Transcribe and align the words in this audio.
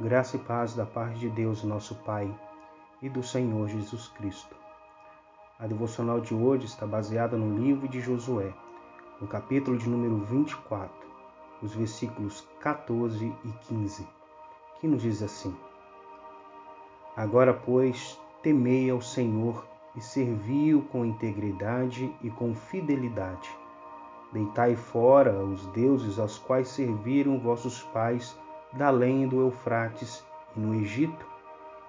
Graça 0.00 0.34
e 0.34 0.40
paz 0.40 0.74
da 0.74 0.84
parte 0.84 1.20
de 1.20 1.30
Deus, 1.30 1.62
nosso 1.62 1.94
Pai, 1.94 2.28
e 3.00 3.08
do 3.08 3.22
Senhor 3.22 3.68
Jesus 3.68 4.08
Cristo. 4.08 4.56
A 5.56 5.68
devocional 5.68 6.20
de 6.20 6.34
hoje 6.34 6.66
está 6.66 6.84
baseada 6.84 7.36
no 7.36 7.56
livro 7.56 7.86
de 7.86 8.00
Josué, 8.00 8.52
no 9.20 9.28
capítulo 9.28 9.78
de 9.78 9.88
número 9.88 10.18
24, 10.24 10.90
os 11.62 11.76
versículos 11.76 12.44
14 12.58 13.32
e 13.44 13.52
15, 13.68 14.04
que 14.80 14.88
nos 14.88 15.00
diz 15.00 15.22
assim: 15.22 15.56
Agora, 17.16 17.54
pois, 17.54 18.20
temei 18.42 18.90
ao 18.90 19.00
Senhor 19.00 19.64
e 19.94 20.00
servi-o 20.00 20.82
com 20.82 21.04
integridade 21.04 22.12
e 22.20 22.30
com 22.30 22.52
fidelidade. 22.52 23.48
Deitai 24.32 24.74
fora 24.74 25.44
os 25.44 25.64
deuses 25.68 26.18
aos 26.18 26.36
quais 26.36 26.66
serviram 26.66 27.38
vossos 27.38 27.80
pais 27.84 28.36
da 28.74 28.88
além 28.88 29.26
do 29.26 29.40
Eufrates 29.40 30.24
e 30.56 30.60
no 30.60 30.74
Egito, 30.74 31.26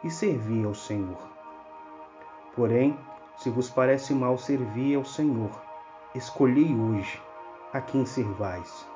e 0.04 0.10
servi 0.10 0.64
ao 0.64 0.74
Senhor. 0.74 1.18
Porém, 2.56 2.98
se 3.38 3.50
vos 3.50 3.70
parece 3.70 4.14
mal 4.14 4.38
servir 4.38 4.96
ao 4.96 5.04
Senhor, 5.04 5.52
escolhei 6.14 6.76
hoje 6.76 7.22
a 7.74 7.82
quem 7.82 8.06
servais. 8.06 8.88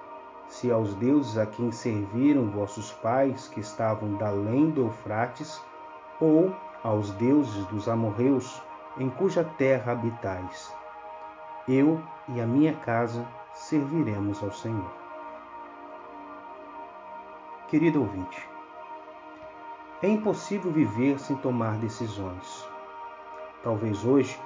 Se 0.48 0.71
aos 0.71 0.95
deuses 0.95 1.38
a 1.38 1.45
quem 1.45 1.71
serviram 1.71 2.49
vossos 2.49 2.91
pais 2.93 3.48
que 3.48 3.59
estavam 3.59 4.15
da 4.15 4.29
além 4.29 4.70
do 4.70 4.81
Eufrates, 4.81 5.62
ou 6.20 6.55
aos 6.84 7.12
deuses 7.12 7.65
dos 7.67 7.87
amorreus 7.87 8.62
em 8.98 9.09
cuja 9.09 9.43
terra 9.43 9.91
habitais. 9.91 10.73
Eu 11.67 12.01
e 12.29 12.41
a 12.41 12.45
minha 12.45 12.73
casa 12.73 13.26
serviremos 13.53 14.41
ao 14.43 14.51
Senhor. 14.51 14.91
Querido 17.70 18.01
ouvinte, 18.01 18.49
é 20.01 20.07
impossível 20.07 20.71
viver 20.71 21.20
sem 21.20 21.35
tomar 21.35 21.77
decisões. 21.77 22.67
Talvez 23.62 24.03
hoje 24.03 24.39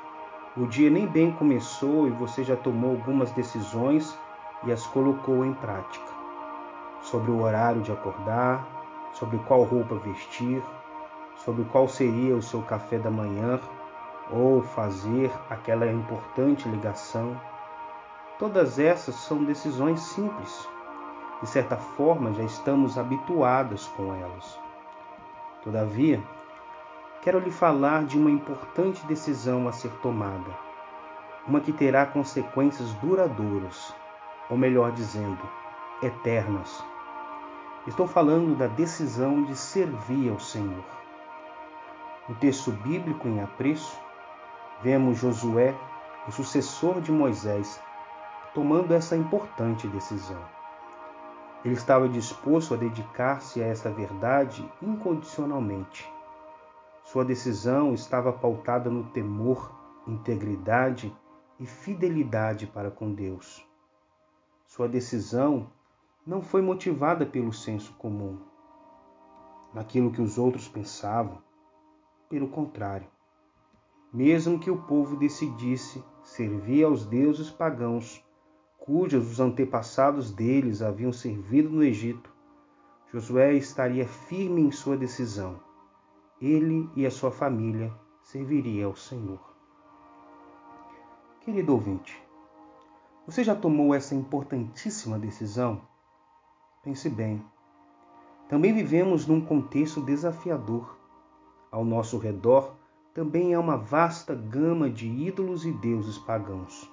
o 0.58 0.66
dia 0.66 0.90
nem 0.90 1.08
bem 1.08 1.32
começou 1.32 2.06
e 2.06 2.12
você 2.12 2.44
já 2.44 2.58
tomou 2.58 2.92
algumas 2.92 3.32
decisões 3.32 4.14
e 4.66 4.74
as 4.74 4.86
colocou 4.88 5.46
em 5.46 5.54
prática. 5.54 6.12
Sobre 7.02 7.32
o 7.32 7.42
horário 7.42 7.82
de 7.82 7.94
acordar, 7.94 8.68
sobre 9.14 9.38
qual 9.48 9.64
roupa 9.64 9.96
vestir, 9.96 10.62
sobre 11.38 11.64
qual 11.64 11.88
seria 11.88 12.36
o 12.36 12.42
seu 12.42 12.62
café 12.64 12.98
da 12.98 13.10
manhã 13.10 13.58
ou 14.30 14.62
fazer 14.62 15.32
aquela 15.50 15.90
importante 15.90 16.68
ligação. 16.68 17.40
Todas 18.38 18.80
essas 18.80 19.16
são 19.16 19.46
decisões 19.46 20.02
simples 20.02 20.73
de 21.42 21.48
certa 21.48 21.76
forma, 21.76 22.34
já 22.34 22.44
estamos 22.44 22.98
habituadas 22.98 23.88
com 23.88 24.14
elas. 24.14 24.60
Todavia, 25.64 26.22
quero 27.22 27.40
lhe 27.40 27.52
falar 27.52 28.06
de 28.06 28.18
uma 28.18 28.30
importante 28.30 29.06
decisão 29.06 29.68
a 29.68 29.72
ser 29.72 29.92
tomada, 30.02 30.52
uma 31.48 31.60
que 31.60 31.72
terá 31.72 32.06
consequências 32.06 32.94
duradouras, 32.96 33.94
ou 34.50 34.58
melhor 34.58 34.92
dizendo, 34.92 35.42
eternas. 36.02 36.84
Estou 37.88 38.08
falando 38.08 38.58
da 38.58 38.68
decisão 38.68 39.44
de 39.44 39.56
servir 39.56 40.30
ao 40.32 40.40
Senhor. 40.40 40.84
No 42.30 42.36
texto 42.36 42.72
bíblico 42.72 43.28
em 43.28 43.42
apreço, 43.42 44.00
vemos 44.82 45.18
Josué, 45.18 45.76
o 46.26 46.32
sucessor 46.32 47.02
de 47.02 47.12
Moisés, 47.12 47.82
tomando 48.54 48.94
essa 48.94 49.16
importante 49.16 49.88
decisão. 49.88 50.42
Ele 51.64 51.76
estava 51.76 52.10
disposto 52.10 52.74
a 52.74 52.78
dedicar-se 52.78 53.62
a 53.62 53.66
essa 53.66 53.90
verdade 53.90 54.70
incondicionalmente. 54.82 56.12
Sua 57.06 57.24
decisão 57.24 57.94
estava 57.94 58.34
pautada 58.34 58.90
no 58.90 59.06
temor, 59.12 59.74
integridade 60.06 61.16
e 61.60 61.66
fidelidade 61.66 62.68
para 62.68 62.92
com 62.92 63.14
Deus. 63.14 63.66
Sua 64.66 64.90
decisão 64.90 65.70
não 66.26 66.42
foi 66.42 66.62
motivada 66.62 67.26
pelo 67.26 67.54
senso 67.54 67.94
comum, 67.94 68.40
naquilo 69.74 70.12
que 70.12 70.22
os 70.22 70.38
outros 70.38 70.68
pensavam. 70.68 71.42
Pelo 72.30 72.50
contrário, 72.50 73.08
mesmo 74.12 74.60
que 74.60 74.72
o 74.72 74.82
povo 74.82 75.16
decidisse 75.16 76.04
servir 76.24 76.84
aos 76.84 77.06
deuses 77.06 77.50
pagãos 77.50 78.24
cujos 78.86 79.32
os 79.32 79.40
antepassados 79.40 80.30
deles 80.30 80.82
haviam 80.82 81.14
servido 81.14 81.70
no 81.70 81.82
Egito, 81.82 82.30
Josué 83.14 83.54
estaria 83.54 84.06
firme 84.06 84.62
em 84.62 84.72
sua 84.72 84.98
decisão. 84.98 85.58
Ele 86.42 86.90
e 86.94 87.06
a 87.06 87.12
sua 87.12 87.32
família 87.32 87.94
serviriam 88.22 88.90
ao 88.90 88.96
Senhor. 88.98 89.40
Querido 91.40 91.72
ouvinte, 91.72 92.22
você 93.26 93.42
já 93.42 93.56
tomou 93.56 93.96
essa 93.96 94.16
importantíssima 94.16 95.18
decisão? 95.18 95.82
Pense 96.84 97.10
bem. 97.10 97.42
Também 98.50 98.74
vivemos 98.74 99.26
num 99.26 99.40
contexto 99.40 100.02
desafiador. 100.02 100.98
Ao 101.72 101.86
nosso 101.86 102.18
redor 102.18 102.76
também 103.14 103.54
há 103.54 103.62
uma 103.62 103.78
vasta 103.78 104.36
gama 104.36 104.90
de 104.90 105.08
ídolos 105.08 105.66
e 105.66 105.72
deuses 105.72 106.18
pagãos. 106.18 106.93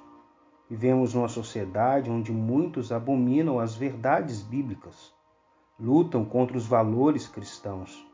Vivemos 0.71 1.15
numa 1.15 1.27
sociedade 1.27 2.09
onde 2.09 2.31
muitos 2.31 2.93
abominam 2.93 3.59
as 3.59 3.75
verdades 3.75 4.41
bíblicas, 4.41 5.13
lutam 5.81 6.25
contra 6.25 6.57
os 6.57 6.65
valores 6.65 7.27
cristãos. 7.27 8.07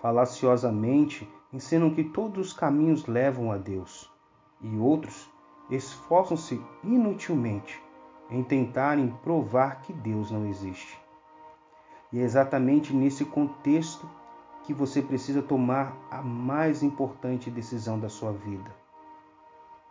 Falaciosamente 0.00 1.28
ensinam 1.52 1.92
que 1.92 2.04
todos 2.04 2.46
os 2.46 2.52
caminhos 2.52 3.06
levam 3.06 3.50
a 3.50 3.56
Deus, 3.56 4.08
e 4.60 4.76
outros 4.76 5.28
esforçam-se 5.68 6.64
inutilmente 6.84 7.82
em 8.30 8.44
tentarem 8.44 9.08
provar 9.24 9.82
que 9.82 9.92
Deus 9.92 10.30
não 10.30 10.46
existe. 10.46 11.00
E 12.12 12.20
é 12.20 12.22
exatamente 12.22 12.94
nesse 12.94 13.24
contexto 13.24 14.08
que 14.62 14.72
você 14.72 15.02
precisa 15.02 15.42
tomar 15.42 15.96
a 16.12 16.22
mais 16.22 16.80
importante 16.84 17.50
decisão 17.50 17.98
da 17.98 18.08
sua 18.08 18.32
vida. 18.32 18.70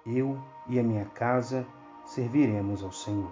Eu 0.06 0.40
e 0.70 0.80
a 0.80 0.84
minha 0.84 1.06
casa 1.06 1.68
serviremos 2.12 2.84
ao 2.84 2.92
Senhor. 2.92 3.32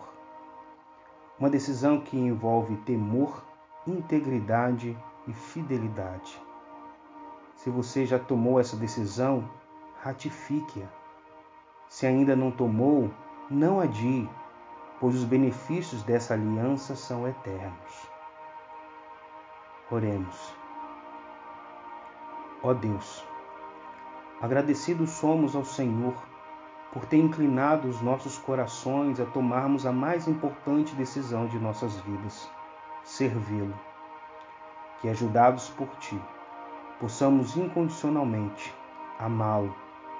Uma 1.37 1.49
decisão 1.49 1.99
que 1.99 2.17
envolve 2.17 2.77
temor, 2.77 3.43
integridade 3.85 4.97
e 5.27 5.33
fidelidade. 5.33 6.41
Se 7.55 7.69
você 7.69 8.05
já 8.05 8.17
tomou 8.17 8.57
essa 8.57 8.77
decisão, 8.77 9.49
ratifique-a. 10.01 10.87
Se 11.89 12.07
ainda 12.07 12.37
não 12.37 12.51
tomou, 12.51 13.11
não 13.49 13.81
adie, 13.81 14.29
pois 14.97 15.13
os 15.13 15.25
benefícios 15.25 16.01
dessa 16.03 16.33
aliança 16.33 16.95
são 16.95 17.27
eternos. 17.27 18.07
Oremos. 19.91 20.55
Ó 22.63 22.73
Deus, 22.73 23.25
agradecidos 24.41 25.09
somos 25.09 25.53
ao 25.53 25.65
Senhor 25.65 26.15
por 26.91 27.05
ter 27.05 27.17
inclinado 27.17 27.87
os 27.87 28.01
nossos 28.01 28.37
corações 28.37 29.19
a 29.19 29.25
tomarmos 29.25 29.85
a 29.85 29.91
mais 29.91 30.27
importante 30.27 30.95
decisão 30.95 31.45
de 31.47 31.59
nossas 31.59 31.95
vidas, 32.01 32.49
servi-lo. 33.03 33.77
Que, 34.99 35.09
ajudados 35.09 35.69
por 35.69 35.87
Ti, 35.99 36.19
possamos 36.99 37.55
incondicionalmente 37.55 38.73
amá-lo, 39.17 39.73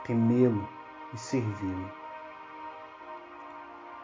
temê-lo 0.05 0.67
e 1.13 1.17
servi-lo. 1.17 1.91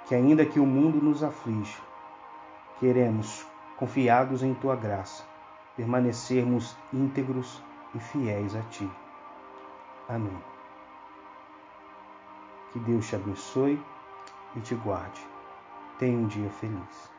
Que, 0.07 0.15
ainda 0.15 0.45
que 0.45 0.59
o 0.59 0.65
mundo 0.65 1.01
nos 1.01 1.23
aflige, 1.23 1.77
queremos, 2.79 3.45
confiados 3.77 4.43
em 4.43 4.53
Tua 4.53 4.75
graça, 4.75 5.23
permanecermos 5.75 6.75
íntegros 6.91 7.61
e 7.93 7.99
fiéis 7.99 8.55
a 8.55 8.61
Ti. 8.63 8.89
Amém. 10.09 10.54
Que 12.75 12.79
Deus 12.81 13.07
te 13.07 13.15
abençoe 13.15 13.79
e 14.53 14.59
te 14.59 14.75
guarde. 14.75 15.25
Tenha 15.97 16.17
um 16.17 16.27
dia 16.27 16.49
feliz. 16.49 17.09